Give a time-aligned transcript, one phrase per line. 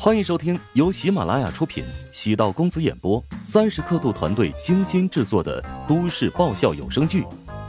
[0.00, 7.22] 欢迎收听由喜马拉雅出品、喜道公子演播、三十刻度团队精心制作的都市爆笑有声剧《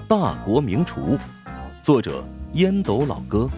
[0.08, 1.18] 大国名厨》，
[1.82, 2.24] 作者
[2.54, 3.50] 烟斗老哥，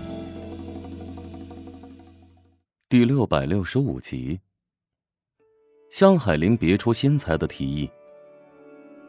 [2.88, 4.40] 第六百六十五集。
[5.90, 7.92] 向海林别出心裁的提议：“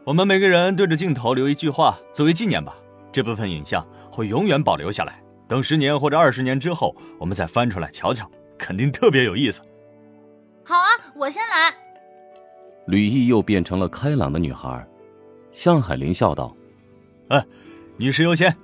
[0.03, 2.75] 我们每个人对着镜头留一句话作为纪念吧，
[3.13, 5.23] 这部分影像会永远保留下来。
[5.47, 9.61] 等十年或者二十年之后，我们再翻出来瞧瞧。”肯定特别有意思。
[10.63, 11.73] 好啊，我先来。
[12.87, 14.85] 吕毅又变成了开朗的女孩。
[15.51, 16.55] 向海林笑道
[17.29, 17.45] ：“哎，
[17.97, 18.55] 女士优先。”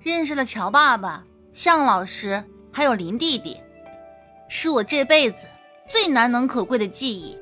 [0.00, 3.60] 认识了乔爸爸、向老师，还有林弟弟，
[4.48, 5.46] 是我这辈子
[5.90, 7.36] 最难能可贵的记忆。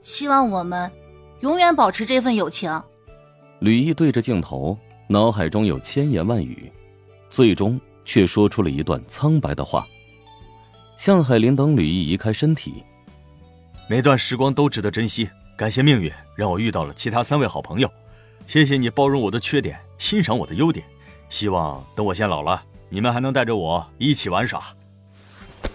[0.00, 0.90] 希望我们
[1.40, 2.82] 永远保持这份友情。
[3.60, 4.76] 吕毅对着镜头，
[5.08, 6.72] 脑海中有千言万语，
[7.30, 9.86] 最终却说出了一段苍白的话。
[10.96, 12.84] 向海林等吕毅移开身体，
[13.88, 15.28] 每段时光都值得珍惜。
[15.56, 17.90] 感谢命运让我遇到了其他三位好朋友，
[18.46, 20.84] 谢谢你包容我的缺点，欣赏我的优点。
[21.28, 24.62] 希望等我先老了，你们还能带着我一起玩耍。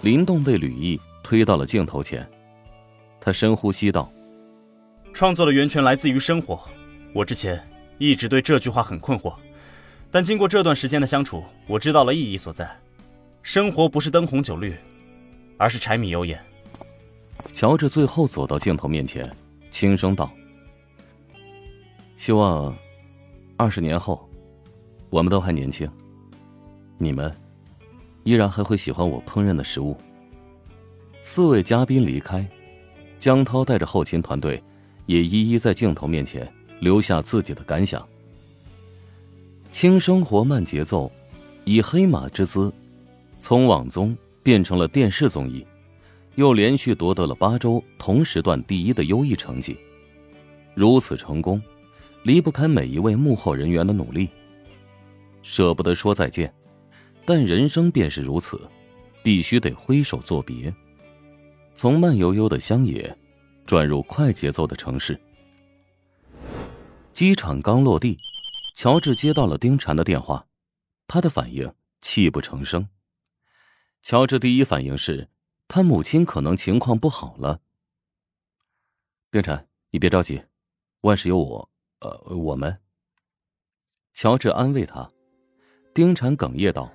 [0.02, 2.28] 林动被吕毅推到了镜头前，
[3.20, 4.12] 他深呼吸道
[5.14, 6.60] ：“创作的源泉来自于生活。
[7.14, 7.62] 我之前
[7.98, 9.34] 一直对这句话很困惑，
[10.12, 12.70] 但经过这段时间的相处，我知道了意义所在。
[13.42, 14.76] 生活不是灯红酒绿。”
[15.58, 16.40] 而是柴米油盐。
[17.54, 19.28] 乔治最后走到镜头面前，
[19.70, 20.32] 轻声道
[22.16, 22.76] ：“希望
[23.56, 24.30] 二十年后，
[25.10, 25.90] 我们都还年轻，
[26.98, 27.36] 你们
[28.24, 29.98] 依然还会喜欢我烹饪的食物。”
[31.24, 32.48] 四位嘉宾离开，
[33.20, 34.64] 江涛带着后勤团队
[35.08, 36.48] 也一一在镜头面前
[36.80, 38.08] 留下自己的感想。
[39.72, 41.12] 轻生活慢节奏，
[41.66, 42.72] 以黑马之姿，
[43.40, 44.16] 从网综。
[44.48, 45.68] 变成了电视综艺，
[46.36, 49.78] 又连续夺得了八周同时段第一的优异成绩。
[50.74, 51.62] 如此成功，
[52.24, 54.30] 离不开每一位幕后人员的努力。
[55.42, 56.54] 舍不得说再见，
[57.26, 58.58] 但人生便是如此，
[59.22, 60.74] 必须得挥手作别。
[61.76, 63.14] 从慢悠悠的乡野，
[63.66, 65.20] 转入快节奏的城市。
[67.12, 68.18] 机场刚落地，
[68.76, 70.46] 乔治接到了丁婵的电话，
[71.06, 71.70] 他的反应
[72.00, 72.88] 泣不成声。
[74.02, 75.30] 乔治第一反应是，
[75.68, 77.60] 他母亲可能情况不好了。
[79.30, 80.42] 丁婵，你别着急，
[81.02, 81.70] 万事有我，
[82.00, 82.80] 呃，我们。
[84.14, 85.12] 乔治安慰他。
[85.94, 86.90] 丁婵哽咽道：“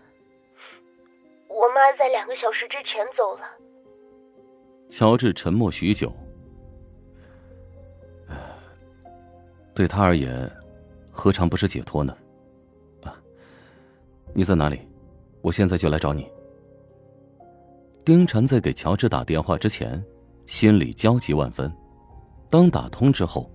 [1.48, 3.44] 我妈在两个小时之前走了。”
[4.88, 6.10] 乔治沉默许久。
[9.74, 10.50] 对他而言，
[11.10, 12.16] 何尝不是解脱呢？
[13.02, 13.20] 啊，
[14.34, 14.80] 你在哪里？
[15.40, 16.30] 我现在就来找你。
[18.04, 20.02] 丁晨在给乔治打电话之前，
[20.44, 21.72] 心里焦急万分。
[22.50, 23.48] 当打通之后，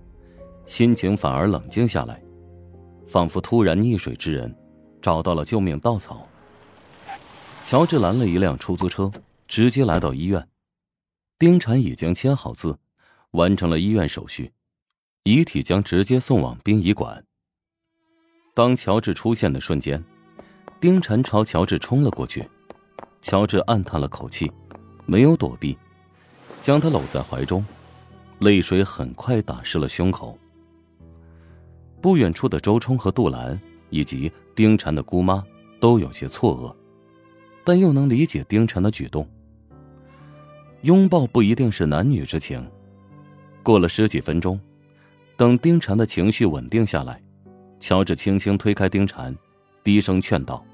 [0.64, 2.22] 心情反而冷静下来，
[3.06, 4.54] 仿佛突然溺水之人
[5.02, 6.26] 找到了救命稻草。
[7.66, 9.12] 乔治拦了一辆出租车，
[9.46, 10.48] 直接来到医院。
[11.38, 12.78] 丁晨已经签好字，
[13.32, 14.50] 完成了医院手续，
[15.24, 17.22] 遗体将直接送往殡仪馆。
[18.54, 20.02] 当乔治出现的瞬间，
[20.80, 22.48] 丁晨朝乔治冲了过去。
[23.20, 24.50] 乔治暗叹了口气，
[25.06, 25.76] 没有躲避，
[26.60, 27.64] 将她搂在怀中，
[28.40, 30.38] 泪水很快打湿了胸口。
[32.00, 35.44] 不远处的周冲和杜兰以及丁婵的姑妈
[35.80, 36.74] 都有些错愕，
[37.64, 39.28] 但又能理解丁婵的举动。
[40.82, 42.64] 拥抱不一定是男女之情。
[43.64, 44.58] 过了十几分钟，
[45.36, 47.20] 等丁婵的情绪稳定下来，
[47.80, 49.36] 乔治轻轻推开丁婵，
[49.82, 50.64] 低声劝道。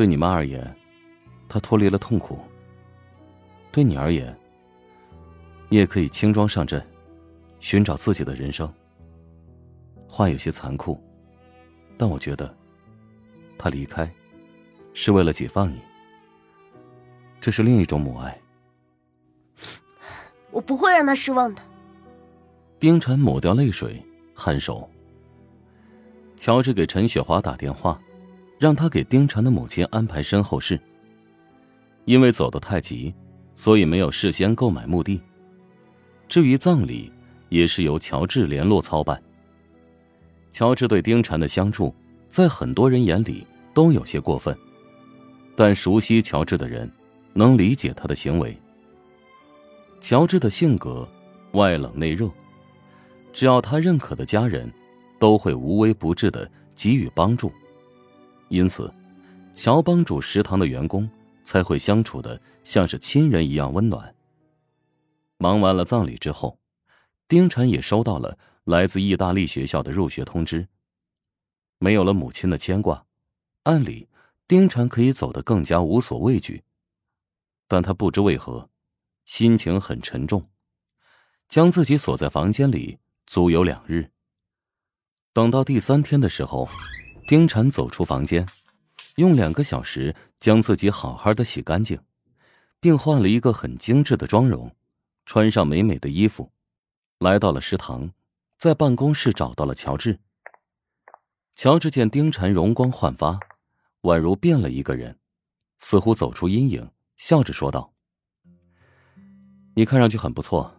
[0.00, 0.74] 对你妈而言，
[1.46, 2.40] 她脱离了痛苦。
[3.70, 4.34] 对你而言，
[5.68, 6.82] 你也可以轻装上阵，
[7.58, 8.66] 寻找自己的人生。
[10.08, 10.98] 话有些残酷，
[11.98, 12.56] 但我觉得，
[13.58, 14.10] 他离开，
[14.94, 15.82] 是为了解放你。
[17.38, 18.40] 这是另一种母爱。
[20.50, 21.60] 我不会让他失望的。
[22.78, 24.02] 丁晨抹掉泪水，
[24.34, 24.88] 颔首。
[26.38, 28.00] 乔治给陈雪华打电话。
[28.60, 30.78] 让他给丁婵的母亲安排身后事。
[32.04, 33.14] 因为走得太急，
[33.54, 35.18] 所以没有事先购买墓地。
[36.28, 37.10] 至于葬礼，
[37.48, 39.20] 也是由乔治联络操办。
[40.52, 41.94] 乔治对丁婵的相助，
[42.28, 44.54] 在很多人眼里都有些过分，
[45.56, 46.90] 但熟悉乔治的人，
[47.32, 48.54] 能理解他的行为。
[50.02, 51.08] 乔治的性格
[51.52, 52.30] 外冷内热，
[53.32, 54.70] 只要他认可的家人，
[55.18, 57.50] 都会无微不至的给予帮助。
[58.50, 58.92] 因此，
[59.54, 61.08] 乔帮主食堂的员工
[61.44, 64.12] 才会相处的像是亲人一样温暖。
[65.38, 66.58] 忙完了葬礼之后，
[67.28, 70.66] 丁婵也收到了来自意大利学校的入学通知。
[71.78, 73.06] 没有了母亲的牵挂，
[73.62, 74.08] 按理
[74.48, 76.64] 丁婵可以走得更加无所畏惧，
[77.68, 78.68] 但她不知为何，
[79.24, 80.50] 心情很沉重，
[81.48, 84.10] 将自己锁在房间里足有两日。
[85.32, 86.68] 等到第三天的时候，
[87.30, 88.44] 丁晨走出房间，
[89.14, 91.96] 用两个小时将自己好好的洗干净，
[92.80, 94.74] 并换了一个很精致的妆容，
[95.26, 96.50] 穿上美美的衣服，
[97.20, 98.10] 来到了食堂，
[98.58, 100.18] 在办公室找到了乔治。
[101.54, 103.38] 乔治见丁晨容光焕发，
[104.02, 105.16] 宛如变了一个人，
[105.78, 107.92] 似乎走出阴影，笑着说道
[109.76, 110.74] ：“你看上去很不错。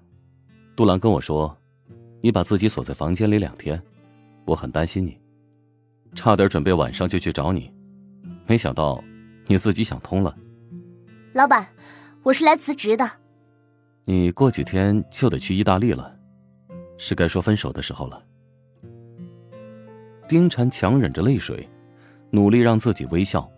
[0.75, 1.57] 杜兰跟我说，
[2.19, 3.81] 你把自己锁在房间里两天，
[4.43, 5.17] 我很担心你，
[6.13, 7.71] 差点准备晚上就去找你，
[8.45, 9.03] 没想到
[9.47, 10.35] 你自己想通了。
[11.33, 11.67] 老板，
[12.23, 13.09] 我是来辞职的。
[14.05, 16.13] 你过几天就得去意大利了，
[16.97, 18.21] 是该说分手的时候了。”
[20.27, 21.69] 丁婵强忍着泪水，
[22.29, 23.49] 努力让自己微笑，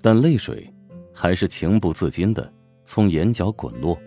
[0.00, 0.72] 但泪水
[1.12, 2.52] 还是情不自禁的
[2.84, 3.98] 从眼角滚落。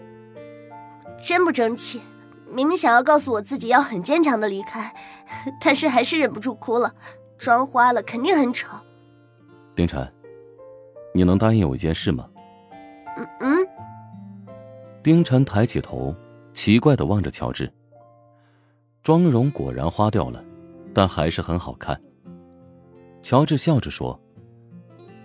[1.23, 2.01] 真不争气！
[2.49, 4.93] 明明想要告诉我自己要很坚强的离开，
[5.59, 6.95] 但是还是忍不住哭了。
[7.37, 8.67] 妆花了，肯定很丑。
[9.75, 10.11] 丁晨，
[11.13, 12.29] 你能答应我一件事吗？
[13.17, 13.67] 嗯嗯。
[15.03, 16.15] 丁晨抬起头，
[16.53, 17.71] 奇怪的望着乔治。
[19.03, 20.43] 妆容果然花掉了。
[20.93, 21.95] 但还是很好看。
[23.21, 24.19] 乔治笑着说：“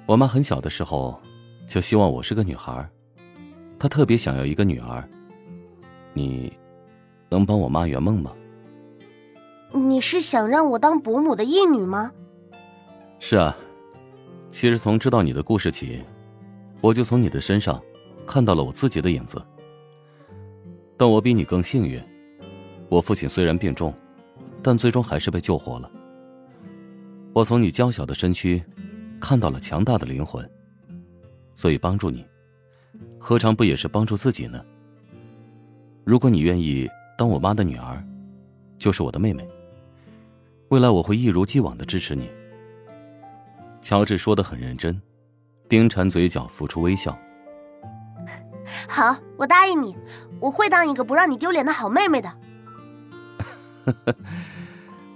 [0.04, 1.18] 我妈很小的时候
[1.66, 2.86] 就希望我是个女孩，
[3.78, 5.08] 她特别想要一个女儿。
[6.12, 6.52] 你
[7.30, 8.34] 能帮我妈圆梦吗
[9.72, 12.12] ？”“你是想让我当伯母的义女吗
[13.20, 13.56] ？”“是啊，
[14.50, 16.02] 其实从知道你的故事起，
[16.80, 17.80] 我就从你的身上
[18.26, 19.40] 看到了我自己的影子。
[20.96, 22.02] 但我比你更幸运，
[22.88, 23.92] 我父亲虽然病重。”
[24.64, 25.90] 但最终还是被救活了。
[27.32, 28.62] 我从你娇小的身躯，
[29.20, 30.48] 看到了强大的灵魂。
[31.52, 32.24] 所以帮助你，
[33.18, 34.64] 何尝不也是帮助自己呢？
[36.04, 38.00] 如果你愿意当我妈的女儿，
[38.78, 39.44] 就是我的妹妹。
[40.72, 42.30] 未来我会一如既往的支持你。
[43.82, 44.98] 乔治说的很认真，
[45.68, 47.14] 丁婵嘴角浮出微笑。
[48.88, 49.94] 好，我答应你，
[50.40, 52.30] 我会当一个不让你丢脸的好妹妹的。
[53.84, 54.16] 呵呵。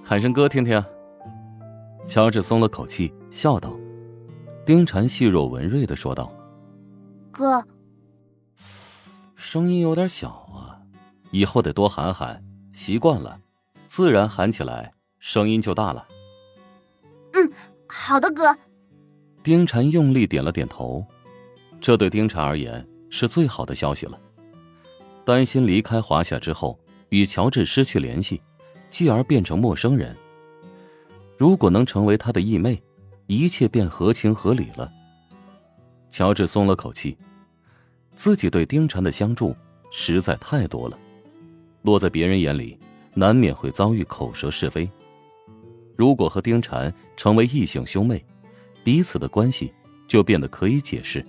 [0.04, 0.84] 喊声哥听听。
[2.06, 3.74] 乔治松了口气，笑道
[4.66, 6.30] ：“丁婵细若文瑞的说道，
[7.32, 7.64] 哥，
[9.34, 10.84] 声音有点小啊，
[11.30, 13.40] 以后得多喊喊，习惯了，
[13.86, 14.92] 自然喊起来
[15.28, 16.06] 声音就大了。”
[17.34, 17.52] 嗯，
[17.88, 18.56] 好的，哥。
[19.42, 21.04] 丁婵用力点了点头，
[21.80, 24.16] 这对丁婵而言是最好的消息了。
[25.24, 26.78] 担心离开华夏之后
[27.08, 28.40] 与乔治失去联系。
[28.88, 30.16] 继而变成陌生人。
[31.36, 32.80] 如果能成为他的义妹，
[33.26, 34.90] 一切便合情合理了。
[36.08, 37.18] 乔治松了口气，
[38.14, 39.54] 自己对丁婵的相助
[39.90, 40.96] 实在太多了，
[41.82, 42.78] 落在别人眼里，
[43.12, 44.88] 难免会遭遇口舌是非。
[45.96, 48.24] 如果和丁婵成为异性兄妹，
[48.84, 49.72] 彼此的关系
[50.06, 51.24] 就变得可以解释，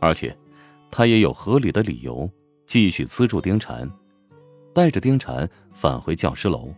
[0.00, 0.36] 而且
[0.90, 2.28] 他也有合理的理由
[2.66, 3.88] 继续资助丁婵。
[4.74, 6.74] 带着丁婵返回教师楼，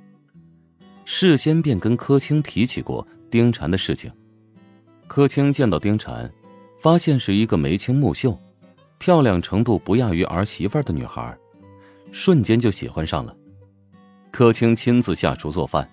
[1.05, 4.09] 事先便跟柯青提起过丁婵的事情。
[5.09, 6.31] 柯青见到丁婵，
[6.81, 8.39] 发现是一个眉清目秀、
[8.99, 11.37] 漂亮程度不亚于儿媳妇的女孩，
[12.13, 13.35] 瞬间就喜欢上了。
[14.31, 15.91] 柯青亲自下厨做饭，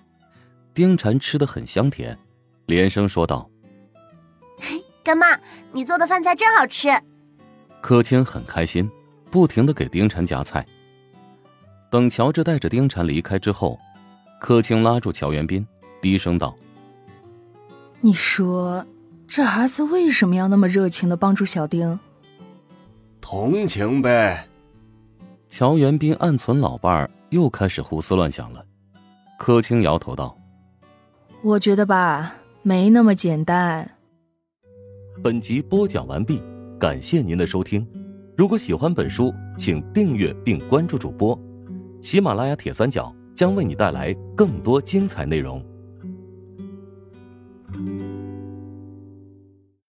[0.76, 2.16] 丁婵吃的很香甜，
[2.66, 3.48] 连声说道
[5.02, 5.26] ：“干妈，
[5.72, 6.90] 你做的饭菜真好吃。”
[7.80, 8.90] 柯青很开心，
[9.30, 10.66] 不停的给丁婵夹菜。
[11.90, 13.78] 等乔治带着丁婵离开之后，
[14.38, 15.66] 柯青拉住乔元斌，
[16.02, 16.54] 低声道
[18.02, 18.84] ：“你说，
[19.26, 21.98] 这儿子为什么要那么热情的帮助小丁？
[23.22, 24.46] 同情呗。”
[25.48, 28.62] 乔元斌暗存老伴儿，又开始胡思乱想了。
[29.38, 30.36] 柯青摇头道
[31.42, 33.88] ：“我觉得吧，没那么简单。”
[35.22, 36.42] 本集播讲完毕，
[36.78, 37.86] 感谢您的收听。
[38.36, 41.38] 如果喜欢本书，请订阅并关注主播。
[42.02, 45.64] 喜马拉雅铁三角将为你带来更多精彩内容。